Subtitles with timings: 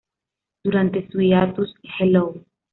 [0.63, 2.33] Durante su hiatus, Hello!